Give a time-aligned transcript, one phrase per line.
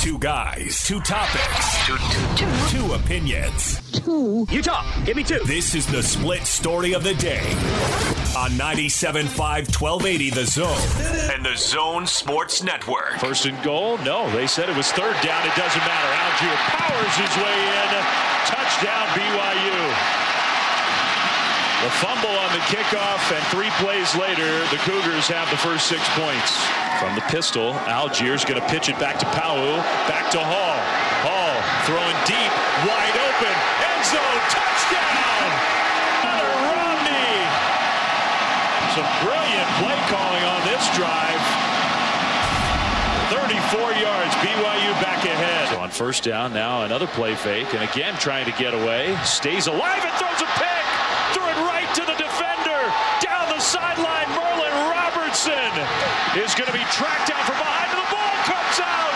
[0.00, 2.78] Two guys, two topics, two, two, two.
[2.86, 3.80] two opinions.
[3.92, 4.46] Two.
[4.50, 4.86] You talk.
[5.04, 5.40] Give me two.
[5.44, 7.42] This is the split story of the day
[8.36, 13.18] on 97.5 1280 The Zone and The Zone Sports Network.
[13.18, 13.98] First and goal?
[13.98, 15.44] No, they said it was third down.
[15.46, 16.10] It doesn't matter.
[16.14, 17.88] Allgeier powers his way in.
[18.46, 20.17] Touchdown BYU.
[21.78, 26.02] The fumble on the kickoff, and three plays later, the Cougars have the first six
[26.18, 26.50] points.
[26.98, 29.78] From the pistol, Allgeier's going to pitch it back to Pau'u,
[30.10, 30.78] back to Hall.
[31.22, 31.54] Hall
[31.86, 32.50] throwing deep,
[32.82, 35.46] wide open, end zone, touchdown!
[36.66, 37.46] Romney!
[38.98, 41.42] Some brilliant play calling on this drive.
[43.30, 45.68] 34 yards, BYU back ahead.
[45.70, 49.16] So on first down now, another play fake, and again trying to get away.
[49.22, 50.78] Stays alive and throws a pick!
[51.94, 52.80] to the defender.
[53.20, 55.68] Down the sideline, Merlin Robertson
[56.40, 57.92] is going to be tracked down from behind.
[57.92, 59.12] The ball comes out.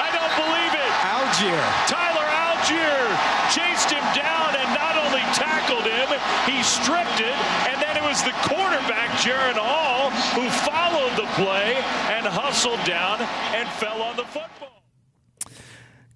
[0.00, 0.92] I don't believe it.
[1.04, 1.60] Allgeier.
[1.84, 3.04] Tyler Allgeier
[3.52, 6.08] chased him down and not only tackled him,
[6.48, 7.36] he stripped it.
[7.68, 11.76] And then it was the quarterback, Jaren Hall, who followed the play
[12.08, 13.20] and hustled down
[13.52, 14.79] and fell on the football.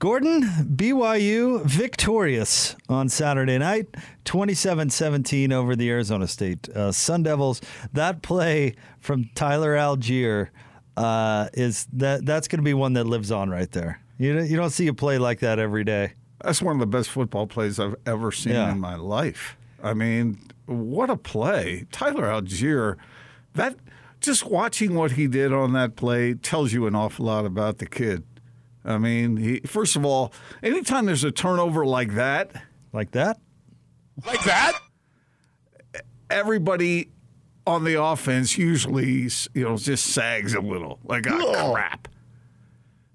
[0.04, 3.86] Gordon, BYU victorious on Saturday night,
[4.26, 7.62] 27 17 over the Arizona State uh, Sun Devils.
[7.94, 10.50] That play from Tyler Allgeier
[10.98, 13.98] uh, is that that's going to be one that lives on right there.
[14.18, 16.12] You, you don't see a play like that every day.
[16.42, 18.72] That's one of the best football plays I've ever seen yeah.
[18.72, 19.56] in my life.
[19.82, 21.86] I mean, what a play.
[21.92, 22.98] Tyler Allgeier,
[23.54, 23.76] that
[24.20, 27.86] just watching what he did on that play tells you an awful lot about the
[27.86, 28.22] kid.
[28.84, 30.32] I mean, he, first of all,
[30.62, 32.50] anytime there's a turnover like that,
[32.92, 33.40] like that,
[34.26, 34.78] like that,
[36.30, 37.10] everybody
[37.66, 42.08] on the offense usually, you know, just sags a little, like oh, crap.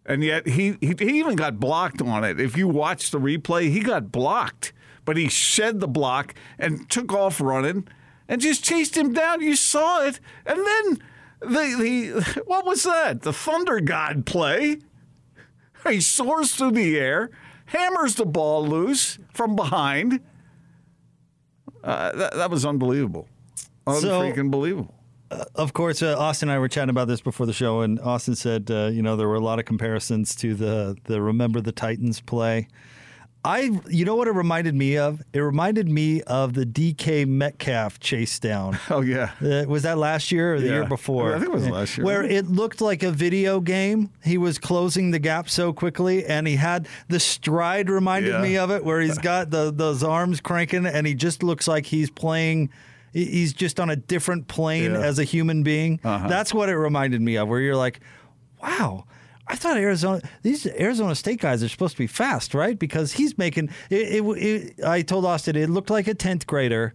[0.06, 2.40] And yet he, he he even got blocked on it.
[2.40, 4.74] If you watch the replay, he got blocked,
[5.06, 7.88] but he shed the block and took off running
[8.28, 9.42] and just chased him down.
[9.42, 11.00] You saw it, and then
[11.42, 13.22] the the what was that?
[13.22, 14.80] The Thunder God play
[15.88, 17.30] He soars through the air,
[17.68, 20.20] hammers the ball loose from behind.
[21.84, 23.28] Uh, that, that, was unbelievable.
[23.88, 24.96] Unfreaking so, believable.
[25.32, 28.00] Uh, of course, uh, Austin and I were chatting about this before the show, and
[28.00, 31.62] Austin said, uh, you know, there were a lot of comparisons to the the Remember
[31.62, 32.68] the Titans play.
[33.44, 35.22] I, you know what it reminded me of?
[35.32, 38.78] It reminded me of the DK Metcalf chase down.
[38.92, 40.74] Oh yeah, uh, was that last year or the yeah.
[40.74, 41.36] year before?
[41.36, 42.06] I think it was last year.
[42.06, 44.10] Where it looked like a video game.
[44.24, 48.42] He was closing the gap so quickly, and he had the stride reminded yeah.
[48.42, 51.86] me of it, where he's got the those arms cranking, and he just looks like
[51.86, 52.72] he's playing.
[53.14, 55.02] He's just on a different plane yeah.
[55.02, 56.00] as a human being.
[56.04, 56.28] Uh-huh.
[56.28, 57.48] That's what it reminded me of.
[57.48, 58.00] Where you're like,
[58.62, 59.06] wow
[59.50, 62.78] I thought Arizona these Arizona State guys are supposed to be fast, right?
[62.78, 64.24] Because he's making it.
[64.24, 66.94] it, it I told Austin it looked like a tenth grader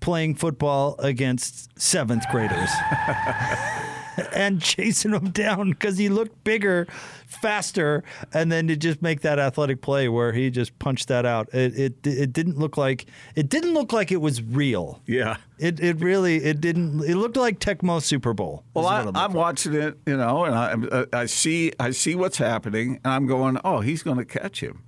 [0.00, 2.70] playing football against seventh graders.
[4.34, 6.86] and chasing him down because he looked bigger,
[7.26, 8.02] faster,
[8.32, 11.52] and then to just make that athletic play where he just punched that out.
[11.52, 15.02] It it, it didn't look like it didn't look like it was real.
[15.06, 17.02] Yeah, it it really it didn't.
[17.04, 18.64] It looked like Tecmo Super Bowl.
[18.74, 23.00] Well, I, am watching it, you know, and I I see I see what's happening,
[23.04, 24.82] and I'm going, oh, he's going to catch him,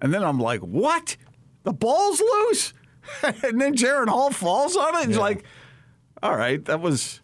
[0.00, 1.16] and then I'm like, what?
[1.64, 2.72] The ball's loose,
[3.22, 5.08] and then Jaren Hall falls on it.
[5.08, 5.22] It's yeah.
[5.22, 5.44] like,
[6.22, 7.20] all right, that was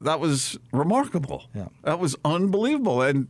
[0.00, 1.44] that was remarkable.
[1.54, 1.68] Yeah.
[1.82, 3.02] That was unbelievable.
[3.02, 3.28] And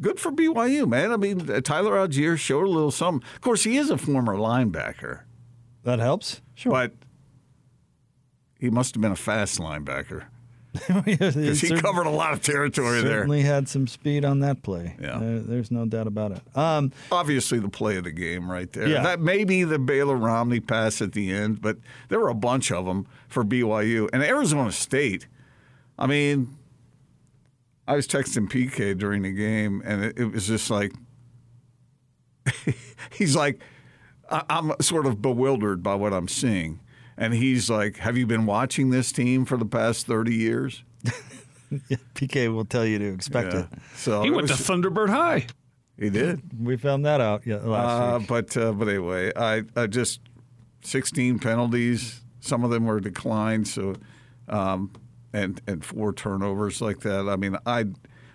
[0.00, 1.12] good for BYU, man.
[1.12, 3.26] I mean, Tyler Allgeier showed a little something.
[3.34, 5.20] Of course, he is a former linebacker.
[5.84, 6.42] That helps.
[6.54, 6.72] Sure.
[6.72, 6.92] But
[8.58, 10.24] he must have been a fast linebacker.
[11.04, 13.18] Because he covered a lot of territory certainly there.
[13.18, 14.94] Certainly had some speed on that play.
[15.00, 16.42] Yeah, there, there's no doubt about it.
[16.56, 18.86] Um, Obviously, the play of the game right there.
[18.86, 19.02] Yeah.
[19.02, 21.78] That may be the Baylor Romney pass at the end, but
[22.08, 25.26] there were a bunch of them for BYU and Arizona State.
[26.00, 26.56] I mean,
[27.86, 30.92] I was texting PK during the game, and it, it was just like
[33.12, 33.60] he's like,
[34.28, 36.80] I'm sort of bewildered by what I'm seeing.
[37.16, 40.84] And he's like, Have you been watching this team for the past 30 years?
[41.88, 43.60] yeah, PK will tell you to expect yeah.
[43.60, 43.66] it.
[43.94, 45.46] So he went was, to Thunderbird High.
[45.98, 46.40] He did.
[46.58, 48.28] We found that out yeah, last uh, week.
[48.28, 50.20] But uh, but anyway, I, I just
[50.82, 52.22] 16 penalties.
[52.40, 53.68] Some of them were declined.
[53.68, 53.96] So
[54.48, 54.92] um,
[55.32, 57.28] and and four turnovers like that.
[57.28, 57.86] I mean, I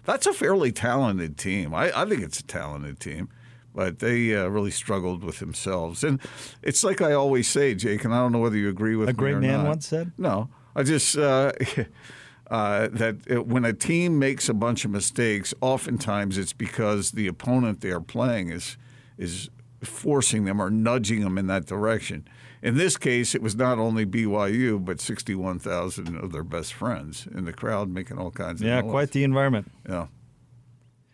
[0.05, 1.73] that's a fairly talented team.
[1.73, 3.29] I, I think it's a talented team,
[3.73, 6.03] but they uh, really struggled with themselves.
[6.03, 6.19] And
[6.61, 9.13] it's like I always say, Jake, and I don't know whether you agree with a
[9.13, 9.67] great man not.
[9.67, 10.11] once said.
[10.17, 11.51] No, I just uh,
[12.51, 17.27] uh, that it, when a team makes a bunch of mistakes, oftentimes it's because the
[17.27, 18.77] opponent they are playing is
[19.17, 19.49] is
[19.81, 22.27] forcing them or nudging them in that direction.
[22.61, 27.45] In this case, it was not only BYU, but 61,000 of their best friends in
[27.45, 28.91] the crowd making all kinds of Yeah, noise.
[28.91, 29.71] quite the environment.
[29.87, 30.07] Yeah.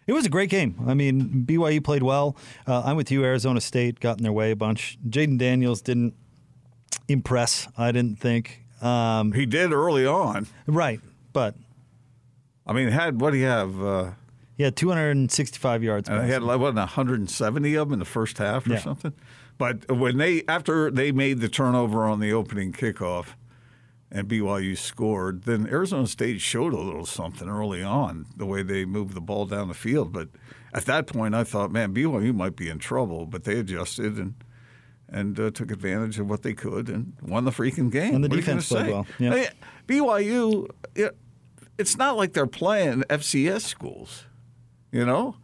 [0.08, 0.76] It was a great game.
[0.88, 2.36] I mean, BYU played well.
[2.68, 3.24] Uh, I'm with you.
[3.24, 4.98] Arizona State got in their way a bunch.
[5.08, 6.14] Jayden Daniels didn't
[7.08, 7.68] impress.
[7.78, 8.64] I didn't think.
[8.82, 10.48] Um, He did early on.
[10.68, 11.00] right,
[11.34, 11.56] but
[12.66, 13.82] I mean, had what do you have?
[13.82, 14.12] Uh,
[14.58, 16.10] he had 265 yards.
[16.10, 18.80] and he had what, 170 of them in the first half or Yeah.
[18.80, 19.14] something.
[19.62, 23.36] But when they after they made the turnover on the opening kickoff,
[24.12, 28.86] and BYU scored, then Arizona State showed a little something early on the way they
[28.86, 30.12] moved the ball down the field.
[30.12, 30.30] But
[30.74, 33.28] at that point, I thought, man, BYU might be in trouble.
[33.28, 34.34] But they adjusted and
[35.08, 38.16] and uh, took advantage of what they could and won the freaking game.
[38.16, 38.92] And the What defense played say?
[38.92, 39.50] well, yeah.
[39.88, 41.16] BYU, it,
[41.78, 44.24] it's not like they're playing FCS schools,
[44.92, 45.36] you know.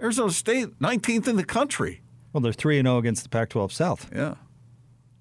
[0.00, 2.00] Arizona State, 19th in the country.
[2.32, 4.10] Well, they're three and zero against the Pac-12 South.
[4.14, 4.34] Yeah.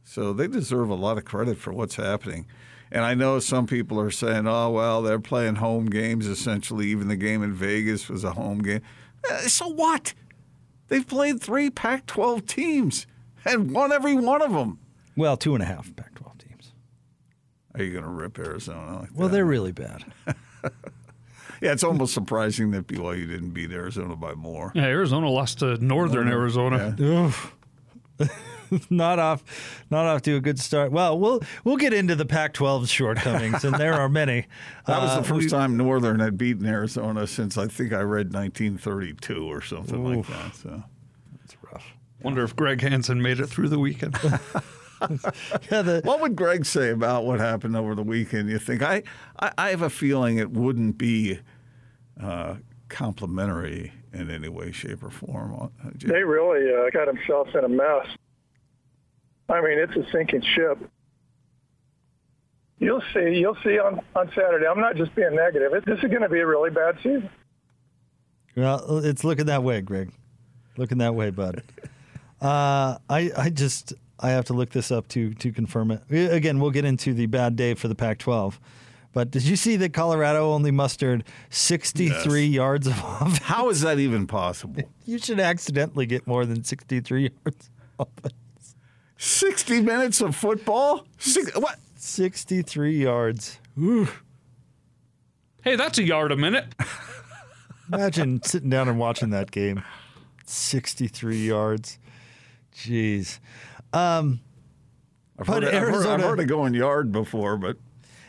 [0.04, 2.46] So they deserve a lot of credit for what's happening.
[2.92, 6.88] And I know some people are saying, oh, well, they're playing home games essentially.
[6.88, 8.82] Even the game in Vegas was a home game.
[9.30, 10.14] Eh, So what?
[10.88, 13.08] They've played three Pac 12 teams
[13.44, 14.80] and won every one of them.
[15.18, 16.72] Well, two and a half Pac-12 teams.
[17.76, 19.34] Are you going to rip Arizona like Well, that?
[19.34, 20.06] they're really bad.
[21.62, 24.72] Yeah, it's almost surprising that BYU didn't beat Arizona by more.
[24.76, 26.96] Yeah, Arizona lost to Northern Arizona.
[27.00, 27.54] Oof.
[28.90, 29.44] not off,
[29.90, 30.92] not off to a good start.
[30.92, 34.46] Well, we'll we'll get into the Pac-12's shortcomings, and there are many.
[34.88, 38.02] That was Uh, the first we- time Northern had beaten Arizona since I think I
[38.02, 40.56] read 1932 or something like that.
[40.56, 40.84] So.
[41.42, 41.86] That's rough.
[42.24, 44.18] Wonder if Greg Hansen made it through the weekend.
[45.72, 48.50] Yeah, the, What would Greg say about what happened over the weekend?
[48.50, 49.04] You think I,
[49.40, 51.40] I, I have a feeling it wouldn't be
[52.22, 52.56] uh,
[52.90, 55.54] complimentary in any way, shape, or form.
[55.54, 58.08] Uh, they really uh, got themselves in a mess.
[59.50, 60.80] I mean, it's a sinking ship.
[62.80, 63.40] You'll see.
[63.40, 64.68] You'll see on, on Saturday.
[64.68, 65.74] I'm not just being negative.
[65.74, 67.30] It, this is going to be a really bad season.
[68.56, 70.12] well, it's looking that way, Greg.
[70.78, 71.64] Looking that way, bud.
[72.40, 76.02] Uh, I I just I have to look this up to to confirm it.
[76.10, 78.58] Again, we'll get into the bad day for the Pac-12.
[79.14, 83.38] But did you see that Colorado only mustered 63 yards of offense?
[83.40, 84.84] How is that even possible?
[85.06, 87.70] You should accidentally get more than 63 yards.
[87.98, 88.76] of offense.
[89.18, 91.08] 60 minutes of football?
[91.18, 91.80] Six, what?
[91.96, 93.60] 63 yards.
[95.64, 96.66] hey, that's a yard a minute.
[97.92, 99.82] Imagine sitting down and watching that game.
[100.46, 102.00] 63 yards.
[102.76, 103.40] Jeez.
[103.94, 104.40] Um,
[105.40, 107.78] I've heard, it, I've, heard, I've heard it going yard before, but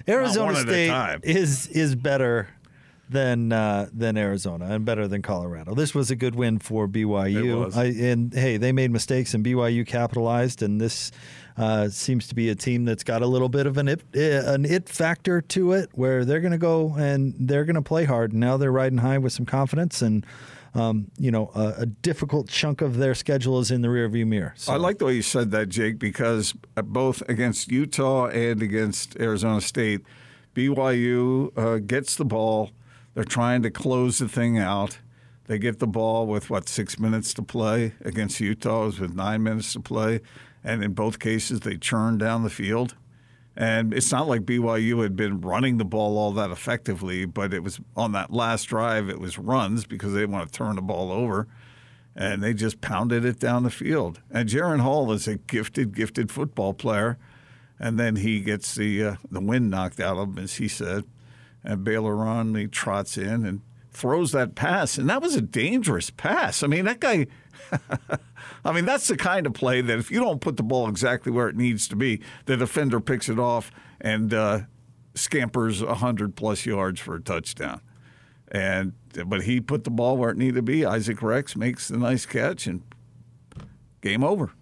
[0.07, 2.49] Arizona one at a State is is better
[3.09, 5.75] than uh, than Arizona and better than Colorado.
[5.75, 7.75] This was a good win for BYU.
[7.75, 10.63] I, and hey, they made mistakes and BYU capitalized.
[10.63, 11.11] And this
[11.57, 14.53] uh, seems to be a team that's got a little bit of an it, uh,
[14.53, 18.05] an it factor to it, where they're going to go and they're going to play
[18.05, 18.33] hard.
[18.33, 20.25] And now they're riding high with some confidence and.
[20.79, 24.55] Um, you know, a, a difficult chunk of their schedule is in the rearview mirror.
[24.57, 28.63] So I like the way you said that, Jake, because uh, both against Utah and
[28.63, 30.03] against Arizona State,
[30.55, 32.71] BYU uh, gets the ball.
[33.15, 34.99] They're trying to close the thing out.
[35.47, 38.85] They get the ball with what six minutes to play against Utah.
[38.85, 40.21] Was with nine minutes to play,
[40.63, 42.95] and in both cases they churn down the field.
[43.59, 47.65] And it's not like BYU had been running the ball all that effectively, but it
[47.65, 49.09] was on that last drive.
[49.09, 51.49] It was runs because they didn't want to turn the ball over
[52.19, 54.21] and they just pounded it down the field.
[54.29, 57.17] And Jaren Hall is a gifted, gifted football player,
[57.79, 61.05] and then he gets the uh, the wind knocked out of him, as he said.
[61.63, 63.61] And Baylor Ron trots in and
[63.93, 66.63] throws that pass, and that was a dangerous pass.
[66.63, 67.29] I mean, that guy.
[68.65, 71.33] I mean, that's the kind of play that if you don't put the ball exactly
[71.33, 74.61] where it needs to be, the defender picks it off and uh,
[75.15, 77.81] scampers hundred plus yards for a touchdown.
[78.51, 78.93] And
[79.27, 80.85] but he put the ball where it needed to be.
[80.85, 82.83] Isaac Rex makes the nice catch and
[84.01, 84.53] game over.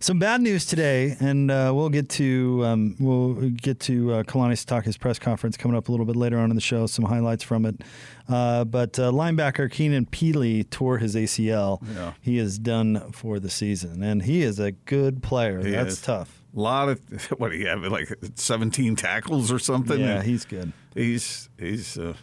[0.00, 4.52] Some bad news today, and uh, we'll get to um, we'll get to uh, Kalani
[4.54, 6.86] Sitake's press conference coming up a little bit later on in the show.
[6.86, 7.80] Some highlights from it,
[8.28, 11.82] uh, but uh, linebacker Keenan Pili tore his ACL.
[11.94, 12.12] Yeah.
[12.20, 15.64] He is done for the season, and he is a good player.
[15.64, 16.02] He That's is.
[16.02, 16.40] tough.
[16.56, 17.00] A lot of
[17.38, 17.82] what do you have?
[17.82, 19.98] Like seventeen tackles or something.
[20.00, 20.72] Yeah, And he's good.
[20.94, 22.14] he's he's uh,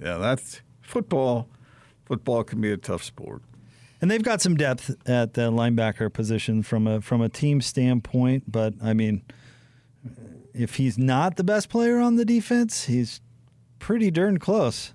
[0.00, 0.18] yeah.
[0.18, 1.48] That's football.
[2.04, 3.42] Football can be a tough sport.
[4.00, 8.44] And they've got some depth at the linebacker position from a from a team standpoint,
[8.50, 9.22] but I mean,
[10.54, 13.20] if he's not the best player on the defense, he's
[13.78, 14.92] pretty darn close.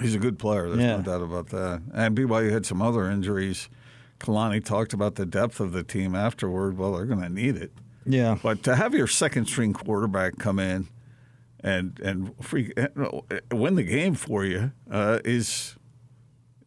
[0.00, 0.68] He's a good player.
[0.68, 0.96] There's Yeah.
[0.96, 1.82] no doubt about that.
[1.92, 3.68] And BYU had some other injuries.
[4.18, 6.78] Kalani talked about the depth of the team afterward.
[6.78, 7.72] Well, they're going to need it.
[8.06, 8.38] Yeah.
[8.42, 10.88] But to have your second string quarterback come in
[11.62, 12.72] and and free,
[13.52, 15.76] win the game for you uh, is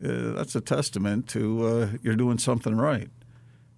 [0.04, 3.10] uh, that's a testament to uh, you're doing something right.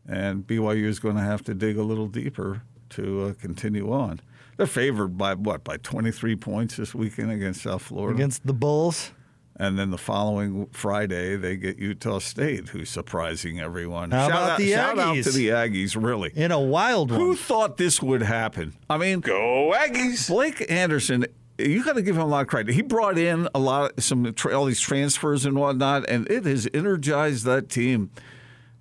[0.08, 4.22] And BYU is going to have to dig a little deeper to uh, continue on.
[4.58, 5.64] They're favored by what?
[5.64, 8.16] By 23 points this weekend against South Florida.
[8.16, 9.12] Against the Bulls.
[9.58, 14.12] And then the following Friday, they get Utah State, who's surprising everyone.
[14.12, 16.32] How shout about out, the shout out to the Aggies, really.
[16.36, 17.20] In a wild one.
[17.22, 18.74] Who thought this would happen?
[18.90, 20.28] I mean, Go Aggies.
[20.28, 21.26] Blake Anderson,
[21.58, 22.74] you got to give him a lot of credit.
[22.74, 26.68] He brought in a lot of some all these transfers and whatnot, and it has
[26.74, 28.12] energized that team,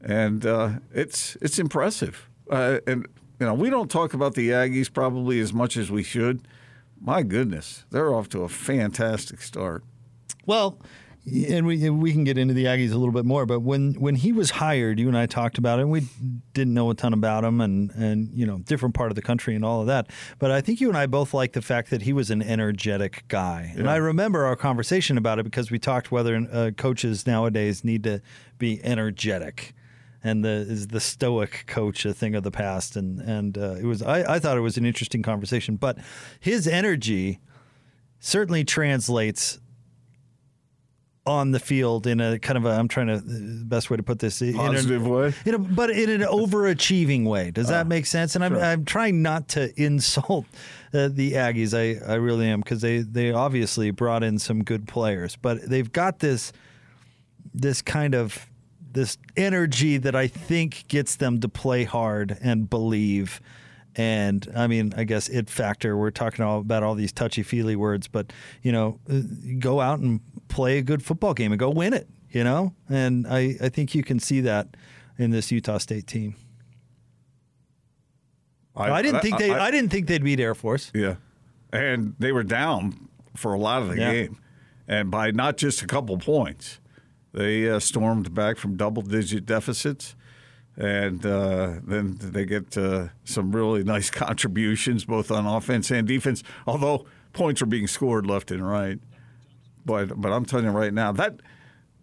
[0.00, 2.28] and uh, it's it's impressive.
[2.50, 3.06] Uh, and
[3.40, 6.46] you know, we don't talk about the Aggies probably as much as we should.
[7.00, 9.84] My goodness, they're off to a fantastic start.
[10.46, 10.78] Well,
[11.26, 14.14] and we we can get into the Aggies a little bit more, but when when
[14.14, 15.82] he was hired, you and I talked about it.
[15.82, 16.06] and We
[16.52, 19.54] didn't know a ton about him, and and you know different part of the country
[19.54, 20.10] and all of that.
[20.38, 23.24] But I think you and I both like the fact that he was an energetic
[23.28, 27.84] guy, and I remember our conversation about it because we talked whether uh, coaches nowadays
[27.84, 28.20] need to
[28.58, 29.74] be energetic.
[30.22, 33.84] And the is the stoic coach a thing of the past, and and uh, it
[33.84, 35.98] was I, I thought it was an interesting conversation, but
[36.40, 37.40] his energy
[38.20, 39.58] certainly translates
[41.26, 44.02] on the field in a kind of a I'm trying to the best way to
[44.02, 45.32] put this in a- Positive way?
[45.46, 47.50] in a, but in an overachieving way.
[47.50, 48.34] Does that make sense?
[48.34, 50.44] And I'm I'm trying not to insult
[50.92, 51.72] uh, the Aggies.
[51.72, 55.90] I I really am because they they obviously brought in some good players, but they've
[55.90, 56.52] got this
[57.54, 58.46] this kind of
[58.92, 63.40] this energy that I think gets them to play hard and believe.
[63.96, 65.96] And I mean, I guess it factor.
[65.96, 68.32] We're talking all about all these touchy feely words, but
[68.62, 69.20] you know, uh,
[69.58, 72.08] go out and play a good football game and go win it.
[72.30, 74.76] You know, and I I think you can see that
[75.18, 76.34] in this Utah State team.
[78.76, 79.50] I, didn't think they.
[79.52, 80.90] I, didn't think they'd beat Air Force.
[80.92, 81.14] Yeah.
[81.72, 84.12] And they were down for a lot of the Yeah.
[84.12, 84.38] game.
[84.88, 86.80] And by not just a couple points,
[87.32, 90.14] they uh, stormed back from double digit deficits.
[90.76, 96.42] And uh, then they get uh, some really nice contributions, both on offense and defense,
[96.66, 98.98] although points are being scored left and right.
[99.86, 101.40] But, but I'm telling you right now, that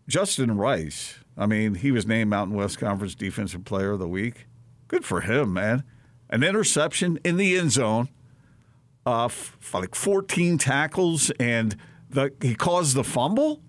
[0.08, 4.48] Justin Rice, I mean, he was named Mountain West Conference Defensive Player of the Week.
[4.88, 5.84] Good for him, man.
[6.30, 8.10] An interception in the end zone
[9.06, 11.76] uh, f- like 14 tackles, and
[12.10, 13.62] the, he caused the fumble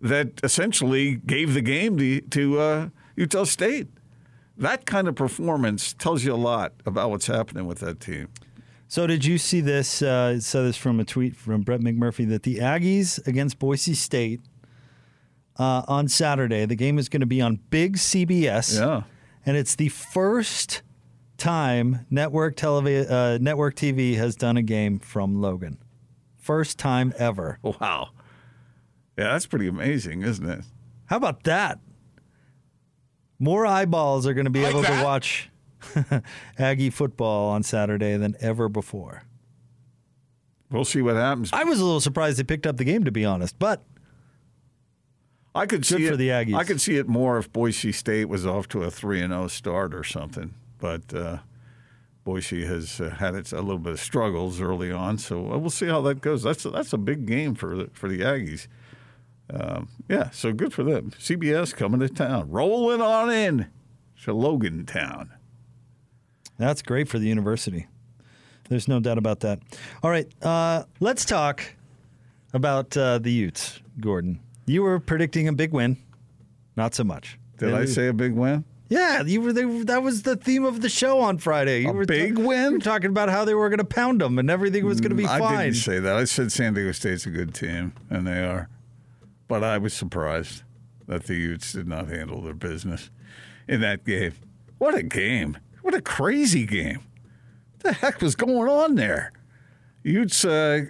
[0.00, 3.88] that essentially gave the game to, to uh, Utah State.
[4.60, 8.28] That kind of performance tells you a lot about what's happening with that team.
[8.88, 10.02] So did you see this?
[10.02, 14.40] Uh, saw this from a tweet from Brett McMurphy that the Aggies against Boise State
[15.58, 16.66] uh, on Saturday.
[16.66, 18.78] The game is going to be on Big CBS.
[18.78, 19.02] Yeah.
[19.46, 20.82] and it's the first
[21.38, 25.78] time network televi- uh, network TV has done a game from Logan.
[26.36, 27.58] First time ever.
[27.62, 28.10] Wow.
[29.16, 30.64] Yeah, that's pretty amazing, isn't it?
[31.06, 31.78] How about that?
[33.40, 35.50] More eyeballs are going to be able to watch
[36.58, 39.24] Aggie football on Saturday than ever before.
[40.70, 41.50] We'll see what happens.
[41.52, 43.82] I was a little surprised they picked up the game, to be honest, but
[45.54, 46.54] I could see for it, the Aggies.
[46.54, 49.48] I could see it more if Boise State was off to a three and zero
[49.48, 50.54] start or something.
[50.78, 51.38] But uh,
[52.24, 55.70] Boise has uh, had its a little bit of struggles early on, so uh, we'll
[55.70, 56.42] see how that goes.
[56.42, 58.68] That's a, that's a big game for the, for the Aggies.
[59.52, 61.10] Um, yeah, so good for them.
[61.18, 63.66] CBS coming to town, rolling on in
[64.24, 65.30] to Logan Town.
[66.58, 67.86] That's great for the university.
[68.68, 69.60] There's no doubt about that.
[70.02, 71.64] All right, uh, let's talk
[72.52, 74.40] about uh, the Utes, Gordon.
[74.66, 75.96] You were predicting a big win.
[76.76, 77.38] Not so much.
[77.58, 78.64] Did I say a big win?
[78.88, 79.52] Yeah, you were.
[79.52, 81.82] They, that was the theme of the show on Friday.
[81.82, 82.72] You A were big win?
[82.74, 85.16] were talking about how they were going to pound them and everything was going to
[85.16, 85.42] be fine.
[85.42, 86.16] I didn't say that.
[86.16, 88.68] I said San Diego State's a good team, and they are.
[89.50, 90.62] But I was surprised
[91.08, 93.10] that the Utes did not handle their business
[93.66, 94.32] in that game.
[94.78, 95.58] What a game!
[95.82, 97.00] What a crazy game!
[97.72, 99.32] What the heck was going on there?
[100.04, 100.82] Utes uh,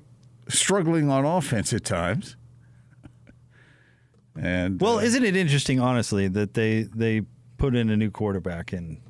[0.46, 2.36] struggling on offense at times.
[4.38, 7.22] And Well, uh, isn't it interesting, honestly, that they they
[7.56, 9.00] put in a new quarterback and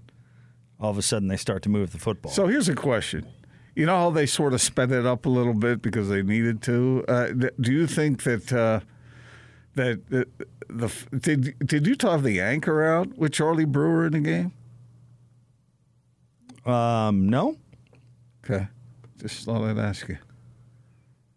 [0.78, 2.30] all of a sudden they start to move the football?
[2.30, 3.26] So here's a question.
[3.74, 6.62] You know how they sort of sped it up a little bit because they needed
[6.62, 7.04] to.
[7.08, 7.28] Uh,
[7.60, 8.80] do you think that uh,
[9.74, 10.26] that the,
[10.68, 14.52] the did did Utah have the anchor out with Charlie Brewer in the game?
[16.66, 17.56] um, no,
[18.44, 18.68] Okay.
[19.18, 20.18] Just thought I'd ask you.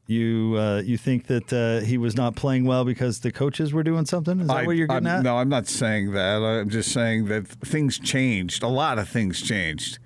[0.08, 3.84] You uh, you think that uh, he was not playing well because the coaches were
[3.84, 4.40] doing something?
[4.42, 5.24] Is that I- what you're getting I'm- at?
[5.24, 6.42] No, I'm not saying that.
[6.42, 8.64] I'm just saying that things changed.
[8.64, 10.00] A lot of things changed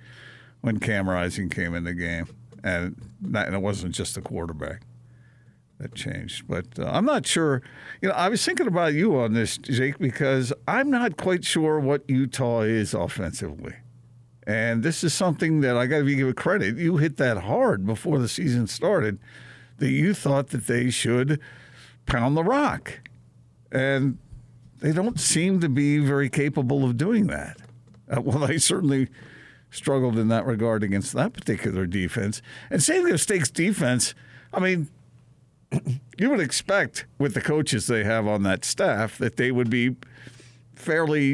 [0.61, 2.27] when Cam Rising came in the game,
[2.63, 4.81] and, that, and it wasn't just the quarterback
[5.79, 6.47] that changed.
[6.47, 7.61] But uh, I'm not sure.
[8.01, 11.79] You know, I was thinking about you on this, Jake, because I'm not quite sure
[11.79, 13.75] what Utah is offensively.
[14.45, 16.77] And this is something that I got to give it credit.
[16.77, 19.19] You hit that hard before the season started
[19.77, 21.39] that you thought that they should
[22.05, 23.01] pound the rock.
[23.71, 24.17] And
[24.79, 27.57] they don't seem to be very capable of doing that.
[28.09, 29.09] Uh, well, they certainly
[29.69, 32.41] struggled in that regard against that particular defense.
[32.69, 34.15] And San Diego State's defense,
[34.53, 34.87] I mean,
[36.17, 39.95] you would expect with the coaches they have on that staff that they would be
[40.75, 41.29] fairly,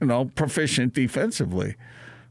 [0.00, 1.76] you know, proficient defensively.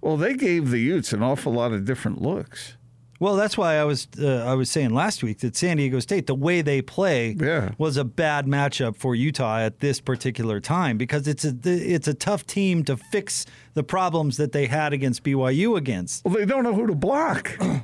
[0.02, 2.78] Well, they gave the Utes an awful lot of different looks.
[3.18, 6.28] Well, that's why I was uh, I was saying last week that San Diego State,
[6.28, 7.72] the way they play, Yeah.
[7.78, 12.14] was a bad matchup for Utah at this particular time because it's a it's a
[12.14, 16.26] tough team to fix the problems that they had against BYU against.
[16.26, 17.58] Well, they don't know who to block.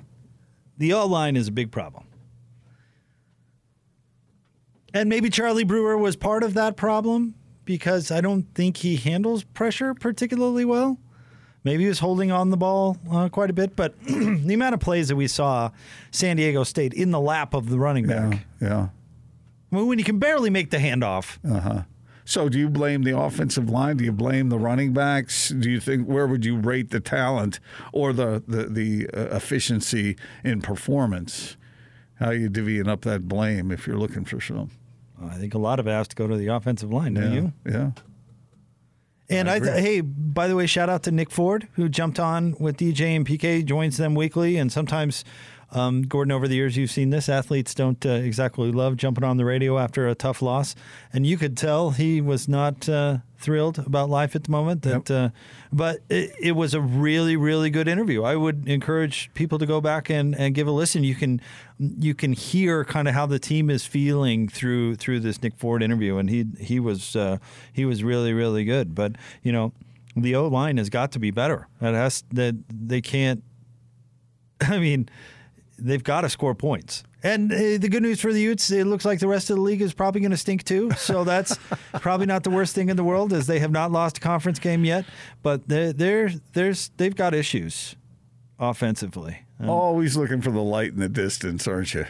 [0.78, 2.06] The O line is a big problem.
[4.94, 9.44] And maybe Charlie Brewer was part of that problem because I don't think he handles
[9.44, 10.98] pressure particularly well.
[11.64, 14.80] Maybe he was holding on the ball uh, quite a bit, but the amount of
[14.80, 15.70] plays that we saw
[16.10, 18.88] San Diego State in the lap of the running back, yeah, yeah.
[19.72, 21.82] I mean, when you can barely make the handoff, Uh huh.
[22.24, 23.98] So, do you blame the offensive line?
[23.98, 25.50] Do you blame the running backs?
[25.50, 27.60] Do you think where would you rate the talent
[27.92, 31.58] or the the, the uh, efficiency in performance?
[32.16, 34.70] How are you divvying up that blame if you're looking for some?
[35.30, 37.40] I think a lot of it has to go to the offensive line, don't yeah,
[37.40, 37.54] you?
[37.66, 37.92] yeah.
[39.30, 42.56] And I, th- hey, by the way, shout out to Nick Ford who jumped on
[42.60, 45.24] with DJ and PK, joins them weekly, and sometimes.
[45.72, 47.30] Um, Gordon, over the years, you've seen this.
[47.30, 50.76] Athletes don't uh, exactly love jumping on the radio after a tough loss,
[51.14, 54.82] and you could tell he was not uh, thrilled about life at the moment.
[54.82, 55.30] That, uh,
[55.72, 58.24] but it, it was a really, really good interview.
[58.24, 61.04] I would encourage people to go back and, and give a listen.
[61.04, 61.42] You can
[61.80, 65.82] you can hear kind of how the team is feeling through through this Nick Ford
[65.82, 67.38] interview, and he he was uh,
[67.72, 68.94] he was really, really good.
[68.94, 69.72] But you know,
[70.16, 71.68] the O line has got to be better.
[71.82, 73.44] It has that they can't.
[74.62, 75.10] I mean,
[75.82, 77.04] they've got to score points.
[77.24, 79.62] And uh, the good news for the Utes, it looks like the rest of the
[79.62, 80.92] league is probably going to stink too.
[80.92, 81.58] So that's
[81.94, 84.58] probably not the worst thing in the world, as they have not lost a conference
[84.60, 85.06] game yet.
[85.44, 87.96] But they're, they're there's they've got issues
[88.60, 89.44] offensively.
[89.68, 92.06] Always looking for the light in the distance, aren't you?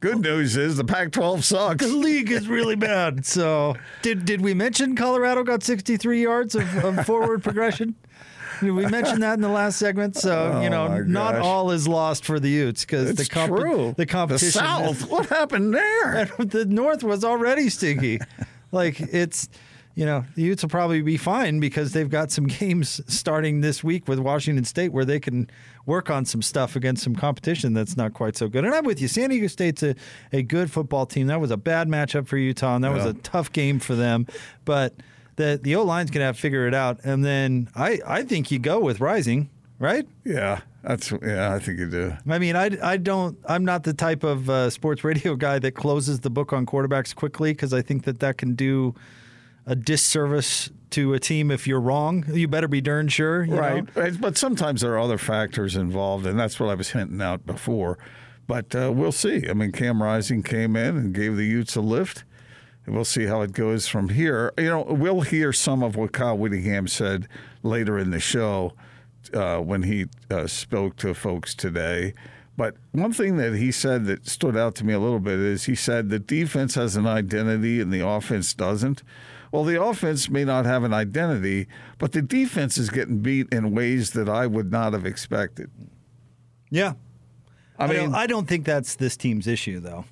[0.00, 1.84] Good news is the Pac-12 sucks.
[1.84, 3.24] The league is really bad.
[3.24, 7.94] So did did we mention Colorado got 63 yards of, of forward progression?
[8.62, 10.16] We mentioned that in the last segment?
[10.16, 11.44] So you oh, know, Oh, not gosh.
[11.44, 13.94] all is lost for the Utes because the comp- true.
[13.96, 14.46] the competition.
[14.46, 15.10] The South.
[15.10, 16.26] What happened there?
[16.38, 18.18] the North was already stinky.
[18.72, 19.48] like it's,
[19.94, 23.82] you know, the Utes will probably be fine because they've got some games starting this
[23.82, 25.50] week with Washington State where they can
[25.86, 28.64] work on some stuff against some competition that's not quite so good.
[28.64, 29.08] And I'm with you.
[29.08, 29.94] San Diego State's a,
[30.32, 31.26] a good football team.
[31.28, 34.26] That was a bad matchup for Utah, and that was a tough game for them.
[34.64, 34.94] But
[35.38, 37.00] the the O line's gonna have to figure it out.
[37.04, 39.48] And then I I think you go with Rising,
[39.78, 40.06] right?
[40.24, 41.54] Yeah, that's yeah.
[41.54, 42.14] I think you do.
[42.28, 43.38] I mean, I, I don't.
[43.48, 47.14] I'm not the type of uh, sports radio guy that closes the book on quarterbacks
[47.14, 48.94] quickly because I think that that can do
[49.66, 52.24] a disservice to a team if you're wrong.
[52.28, 53.94] You better be darn sure, right.
[53.96, 54.10] know?
[54.18, 57.98] But sometimes there are other factors involved, and that's what I was hinting out before.
[58.46, 59.46] But uh, we'll see.
[59.48, 62.24] I mean, Cam Rising came in and gave the Utes a lift.
[62.88, 64.52] We'll see how it goes from here.
[64.56, 67.28] You know, we'll hear some of what Kyle Whittingham said
[67.62, 68.72] later in the show
[69.34, 72.14] uh, when he uh, spoke to folks today.
[72.56, 75.64] But one thing that he said that stood out to me a little bit is
[75.64, 79.02] he said the defense has an identity and the offense doesn't.
[79.52, 83.74] Well, the offense may not have an identity, but the defense is getting beat in
[83.74, 85.70] ways that I would not have expected.
[86.70, 86.94] Yeah.
[87.78, 90.04] I I, mean, don't, I don't think that's this team's issue, though.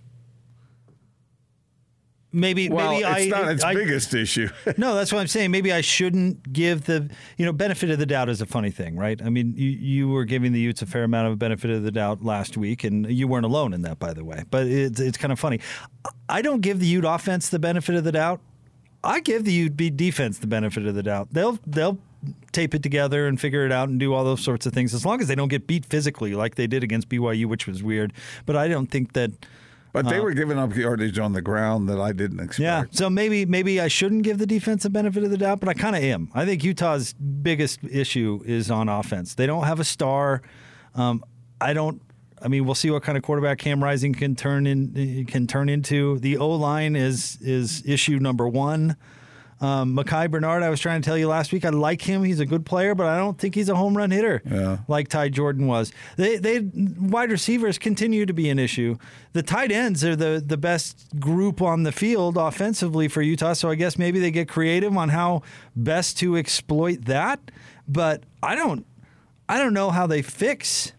[2.36, 4.50] Maybe, well, maybe it's I, not its I, biggest issue.
[4.76, 5.50] No, that's what I'm saying.
[5.52, 8.94] Maybe I shouldn't give the you know benefit of the doubt is a funny thing,
[8.94, 9.20] right?
[9.22, 11.90] I mean, you you were giving the Utes a fair amount of benefit of the
[11.90, 14.44] doubt last week, and you weren't alone in that, by the way.
[14.50, 15.60] But it's it's kind of funny.
[16.28, 18.42] I don't give the Ute offense the benefit of the doubt.
[19.02, 21.28] I give the Ute defense the benefit of the doubt.
[21.32, 21.96] They'll they'll
[22.52, 25.06] tape it together and figure it out and do all those sorts of things as
[25.06, 28.12] long as they don't get beat physically like they did against BYU, which was weird.
[28.44, 29.30] But I don't think that.
[30.02, 32.60] But they were giving up yardage on the ground that I didn't expect.
[32.60, 35.68] Yeah, so maybe maybe I shouldn't give the defense a benefit of the doubt, but
[35.68, 36.30] I kind of am.
[36.34, 39.34] I think Utah's biggest issue is on offense.
[39.34, 40.42] They don't have a star.
[40.94, 41.24] Um,
[41.60, 42.02] I don't.
[42.42, 45.68] I mean, we'll see what kind of quarterback Cam Rising can turn in can turn
[45.68, 46.18] into.
[46.18, 48.96] The O line is is issue number one.
[49.60, 52.22] Um, Micah Bernard, I was trying to tell you last week, I like him.
[52.24, 54.78] He's a good player, but I don't think he's a home run hitter Yeah.
[54.86, 55.92] like Ty Jordan was.
[56.16, 58.98] They, they wide receivers continue to be an issue.
[59.32, 63.54] The tight ends are the the best group on the field offensively for Utah.
[63.54, 65.42] So I guess maybe they get creative on how
[65.74, 67.40] best to exploit that.
[67.88, 68.84] But I don't
[69.48, 70.92] I don't know how they fix.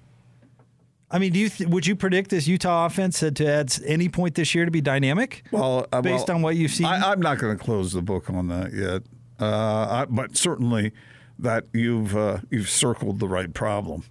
[1.10, 4.36] I mean, do you th- would you predict this Utah offense to, at any point
[4.36, 5.44] this year to be dynamic?
[5.52, 8.02] Well, uh, based well, on what you've seen, I, I'm not going to close the
[8.02, 9.04] book on that yet,
[9.40, 10.92] uh, I, but certainly
[11.40, 14.04] that you've uh, you've circled the right problem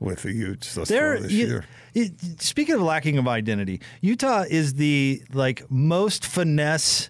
[0.00, 1.62] with the Utes thus far this you-
[1.94, 2.10] year.
[2.38, 7.08] speaking of lacking of identity, Utah is the like most finesse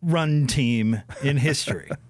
[0.00, 1.90] run team in history.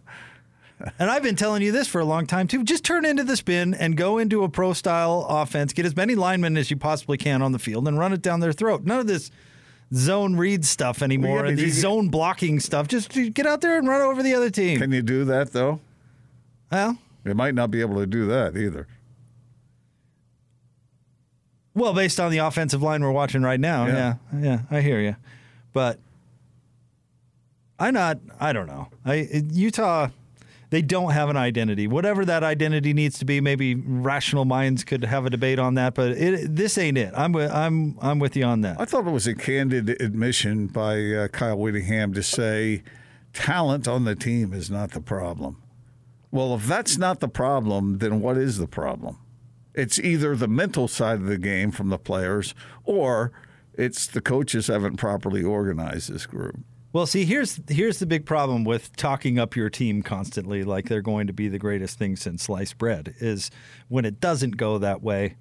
[0.99, 2.64] and I've been telling you this for a long time too.
[2.64, 5.73] Just turn into the spin and go into a pro style offense.
[5.73, 8.40] Get as many linemen as you possibly can on the field and run it down
[8.40, 8.85] their throat.
[8.85, 9.31] None of this
[9.94, 12.88] zone read stuff anymore yeah, and these zone blocking stuff.
[12.88, 14.79] Just get out there and run over the other team.
[14.79, 15.81] Can you do that though?
[16.70, 18.87] well, You might not be able to do that either.
[21.75, 24.40] Well, based on the offensive line we're watching right now, yeah, Yeah.
[24.40, 25.16] yeah, I hear you,
[25.73, 25.99] but
[27.79, 28.88] I not, I don't know.
[29.05, 30.09] I Utah,
[30.75, 31.87] they don't have an identity.
[31.87, 35.95] Whatever that identity needs to be, maybe rational minds could have a debate on that.
[35.95, 37.13] But it, this ain't it.
[37.17, 38.81] I'm with, I'm, I'm with you on that.
[38.81, 42.83] I thought it was a candid admission by uh, Kyle Whittingham to say
[43.33, 45.63] talent on the team is not the problem.
[46.33, 49.19] Well, if that's not the problem, then what is the problem?
[49.75, 53.31] It's either the mental side of the game from the players or
[53.75, 56.59] it's the coaches haven't properly organized this group.
[56.95, 61.03] Well, see, here's here's the big problem with talking up your team constantly, like they're
[61.03, 63.51] going to be the greatest thing since sliced bread, is
[63.89, 65.35] when it doesn't go that way.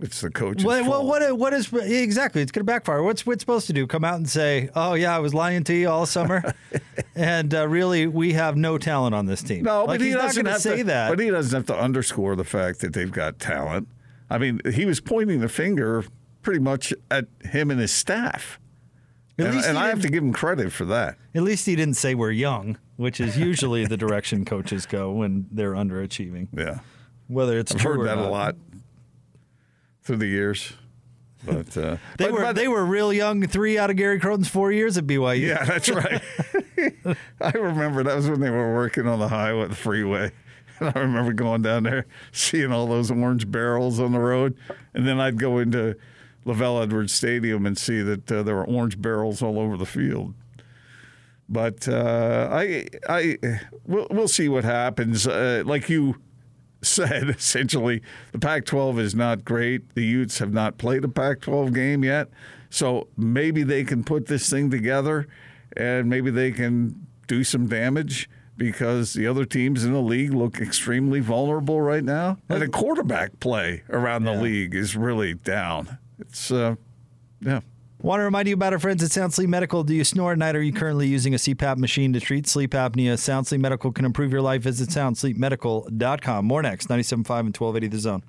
[0.00, 0.64] It's the coach.
[0.64, 2.42] Well, what what is exactly?
[2.42, 3.04] It's going to backfire.
[3.04, 3.86] What's what's supposed to do?
[3.86, 6.52] Come out and say, "Oh yeah, I was lying to you all summer,"
[7.14, 9.62] and uh, really, we have no talent on this team.
[9.62, 11.10] No, like, but he he's not doesn't going to have say to, that.
[11.10, 13.86] But he doesn't have to underscore the fact that they've got talent.
[14.28, 16.04] I mean, he was pointing the finger
[16.42, 18.58] pretty much at him and his staff.
[19.38, 21.18] At and least and I have to give him credit for that.
[21.34, 25.46] At least he didn't say we're young, which is usually the direction coaches go when
[25.50, 26.48] they're underachieving.
[26.56, 26.78] Yeah.
[27.28, 28.28] Whether it's I've true heard that not.
[28.28, 28.56] a lot
[30.02, 30.72] through the years.
[31.44, 33.46] But uh, They but- were but- they were real young.
[33.46, 35.40] Three out of Gary Crowton's four years at BYU.
[35.46, 36.22] Yeah, that's right.
[37.40, 40.32] I remember that was when they were working on the highway, the freeway.
[40.80, 44.56] And I remember going down there, seeing all those orange barrels on the road,
[44.94, 45.96] and then I'd go into
[46.46, 50.34] LaVell Edwards Stadium and see that uh, there were orange barrels all over the field.
[51.48, 53.38] But uh, I, I,
[53.84, 55.26] we'll, we'll see what happens.
[55.26, 56.16] Uh, like you
[56.82, 59.94] said, essentially, the Pac-12 is not great.
[59.94, 62.28] The Utes have not played a Pac-12 game yet,
[62.70, 65.26] so maybe they can put this thing together,
[65.76, 70.60] and maybe they can do some damage because the other teams in the league look
[70.60, 75.98] extremely vulnerable right now, and the quarterback play around the league is really down.
[76.18, 76.76] It's, uh,
[77.40, 77.60] yeah.
[78.00, 79.82] Want to remind you about our friends at Sound Sleep Medical.
[79.82, 80.54] Do you snore at night?
[80.54, 83.18] Are you currently using a CPAP machine to treat sleep apnea?
[83.18, 84.62] Sound Sleep Medical can improve your life.
[84.62, 86.44] Visit soundsleepmedical.com.
[86.44, 88.22] More next, 97.5 and 1280 The Zone.